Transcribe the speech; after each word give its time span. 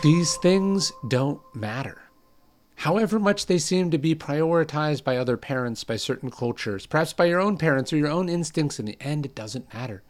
These 0.00 0.36
things 0.36 0.92
don't 1.08 1.40
matter. 1.56 2.02
However 2.76 3.18
much 3.18 3.46
they 3.46 3.58
seem 3.58 3.90
to 3.90 3.98
be 3.98 4.14
prioritized 4.14 5.02
by 5.02 5.16
other 5.16 5.36
parents, 5.36 5.82
by 5.82 5.96
certain 5.96 6.30
cultures, 6.30 6.86
perhaps 6.86 7.12
by 7.12 7.24
your 7.24 7.40
own 7.40 7.58
parents 7.58 7.92
or 7.92 7.96
your 7.96 8.08
own 8.08 8.28
instincts, 8.28 8.78
in 8.78 8.86
the 8.86 8.96
end, 9.00 9.26
it 9.26 9.34
doesn't 9.34 9.74
matter. 9.74 10.04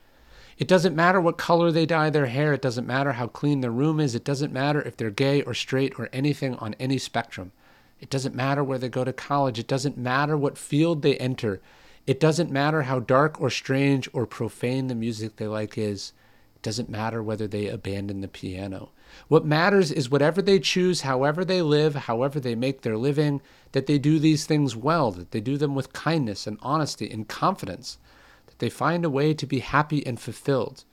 It 0.59 0.69
doesn't 0.69 0.95
matter 0.95 1.23
what 1.23 1.38
color 1.38 1.73
they 1.73 1.87
dye 1.87 2.11
their 2.11 2.27
hair. 2.27 2.52
It 2.52 2.61
doesn't 2.61 2.87
matter 2.87 3.12
how 3.12 3.28
clean 3.28 3.62
their 3.62 3.70
room 3.70 3.98
is. 3.98 4.14
It 4.14 4.24
doesn't 4.24 4.52
matter 4.52 4.83
if 4.83 4.95
they're 4.95 5.09
gay 5.09 5.41
or 5.41 5.55
straight 5.55 5.98
or 5.98 6.11
anything 6.12 6.56
on 6.56 6.75
any 6.75 6.98
spectrum. 6.98 7.52
It 7.98 8.11
doesn't 8.11 8.34
matter 8.34 8.62
where 8.62 8.78
they 8.78 8.91
go 8.91 9.05
to 9.05 9.12
college. 9.14 9.59
It 9.59 9.69
doesn't 9.69 9.97
matter 9.97 10.36
what 10.36 10.59
field 10.59 11.00
they 11.00 11.16
enter. 11.16 11.62
It 12.06 12.20
doesn't 12.20 12.50
matter 12.50 12.83
how 12.83 13.00
dark 13.00 13.41
or 13.41 13.48
strange 13.48 14.06
or 14.12 14.27
profane 14.27 14.89
the 14.89 14.95
music 14.95 15.36
they 15.36 15.47
like 15.47 15.78
is. 15.78 16.12
It 16.56 16.62
doesn't 16.62 16.91
matter 16.91 17.23
whether 17.23 17.47
they 17.47 17.69
abandon 17.69 18.20
the 18.20 18.28
piano. 18.28 18.91
What 19.29 19.45
matters 19.45 19.92
is 19.92 20.11
whatever 20.11 20.41
they 20.41 20.59
choose, 20.59 21.03
however 21.03 21.45
they 21.45 21.61
live, 21.62 21.95
however 21.95 22.41
they 22.41 22.55
make 22.55 22.83
their 22.83 22.97
living, 22.97 23.42
that 23.73 23.87
they 23.87 23.98
do 23.98 24.19
these 24.19 24.47
things 24.47 24.75
well, 24.75 25.11
that 25.12 25.33
they 25.33 25.41
do 25.41 25.56
them 25.56 25.75
with 25.75 25.92
kindness 25.92 26.47
and 26.47 26.59
honesty 26.62 27.11
and 27.11 27.28
confidence, 27.28 27.98
that 28.47 28.59
they 28.59 28.70
find 28.70 29.05
a 29.05 29.11
way 29.11 29.34
to 29.34 29.47
be 29.47 29.59
happy 29.59 30.06
and 30.06 30.19
fulfilled. 30.19 30.84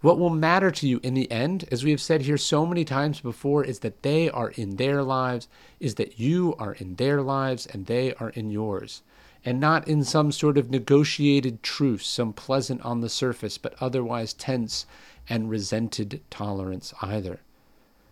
What 0.00 0.18
will 0.18 0.28
matter 0.28 0.70
to 0.70 0.86
you 0.86 1.00
in 1.02 1.14
the 1.14 1.30
end, 1.30 1.66
as 1.70 1.82
we 1.82 1.90
have 1.90 2.00
said 2.00 2.22
here 2.22 2.36
so 2.36 2.66
many 2.66 2.84
times 2.84 3.20
before, 3.20 3.64
is 3.64 3.78
that 3.78 4.02
they 4.02 4.28
are 4.28 4.50
in 4.50 4.76
their 4.76 5.02
lives, 5.02 5.48
is 5.80 5.94
that 5.94 6.20
you 6.20 6.54
are 6.58 6.74
in 6.74 6.96
their 6.96 7.22
lives 7.22 7.64
and 7.64 7.86
they 7.86 8.12
are 8.14 8.28
in 8.30 8.50
yours. 8.50 9.02
And 9.46 9.60
not 9.60 9.88
in 9.88 10.04
some 10.04 10.30
sort 10.30 10.58
of 10.58 10.70
negotiated 10.70 11.62
truce, 11.62 12.06
some 12.06 12.32
pleasant 12.32 12.82
on 12.82 13.00
the 13.00 13.08
surface, 13.08 13.56
but 13.56 13.74
otherwise 13.80 14.34
tense 14.34 14.84
and 15.28 15.48
resented 15.48 16.20
tolerance 16.28 16.92
either. 17.00 17.40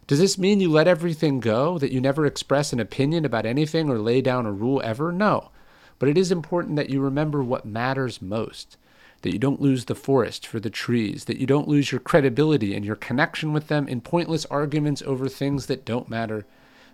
Does 0.06 0.19
this 0.19 0.36
mean 0.36 0.61
you 0.61 0.70
let 0.70 0.89
everything 0.89 1.39
go, 1.39 1.78
that 1.78 1.92
you 1.92 2.00
never 2.00 2.27
express 2.27 2.72
an 2.72 2.81
opinion 2.81 3.25
about 3.25 3.47
anything 3.47 3.89
or 3.89 3.98
lay 3.98 4.20
down 4.20 4.47
a 4.47 4.53
rule 4.53 4.81
ever? 4.84 5.12
No. 5.12 5.50
But 5.98 6.08
it 6.08 6.19
is 6.19 6.33
important 6.33 6.75
that 6.77 6.91
you 6.91 7.00
remember 7.00 7.42
what 7.42 7.64
matters 7.64 8.20
most, 8.20 8.77
that 9.23 9.33
you 9.33 9.39
don't 9.39 9.61
lose 9.61 9.84
the 9.84 9.95
forest 9.95 10.45
for 10.45 10.58
the 10.58 10.70
trees, 10.70 11.27
that 11.27 11.39
you 11.39 11.47
don't 11.47 11.69
lose 11.69 11.92
your 11.92 12.00
credibility 12.00 12.75
and 12.75 12.84
your 12.84 12.97
connection 12.97 13.53
with 13.53 13.69
them 13.69 13.86
in 13.86 14.00
pointless 14.00 14.45
arguments 14.47 15.03
over 15.06 15.28
things 15.28 15.67
that 15.67 15.84
don't 15.84 16.11
matter, 16.11 16.45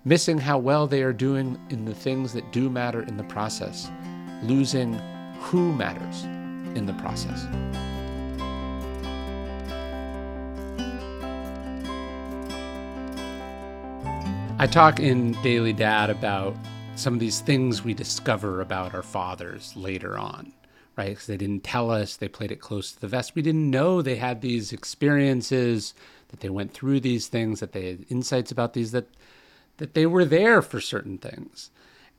missing 0.04 0.38
how 0.38 0.58
well 0.58 0.86
they 0.86 1.02
are 1.02 1.14
doing 1.14 1.58
in 1.70 1.86
the 1.86 1.94
things 1.94 2.34
that 2.34 2.52
do 2.52 2.68
matter 2.68 3.02
in 3.02 3.16
the 3.16 3.24
process, 3.24 3.90
losing 4.42 4.92
who 5.40 5.72
matters 5.72 6.24
in 6.76 6.84
the 6.84 6.92
process. 6.94 7.46
I 14.60 14.66
talk 14.66 14.98
in 14.98 15.40
Daily 15.40 15.72
Dad 15.72 16.10
about 16.10 16.56
some 16.96 17.14
of 17.14 17.20
these 17.20 17.40
things 17.40 17.84
we 17.84 17.94
discover 17.94 18.60
about 18.60 18.92
our 18.92 19.04
fathers 19.04 19.72
later 19.76 20.18
on, 20.18 20.52
right? 20.96 21.10
Because 21.10 21.28
they 21.28 21.36
didn't 21.36 21.62
tell 21.62 21.92
us, 21.92 22.16
they 22.16 22.26
played 22.26 22.50
it 22.50 22.60
close 22.60 22.90
to 22.90 23.00
the 23.00 23.06
vest. 23.06 23.36
We 23.36 23.42
didn't 23.42 23.70
know 23.70 24.02
they 24.02 24.16
had 24.16 24.40
these 24.40 24.72
experiences, 24.72 25.94
that 26.30 26.40
they 26.40 26.48
went 26.48 26.74
through 26.74 26.98
these 26.98 27.28
things, 27.28 27.60
that 27.60 27.70
they 27.70 27.86
had 27.86 28.06
insights 28.08 28.50
about 28.50 28.72
these, 28.72 28.90
that 28.90 29.06
that 29.76 29.94
they 29.94 30.06
were 30.06 30.24
there 30.24 30.60
for 30.60 30.80
certain 30.80 31.18
things. 31.18 31.70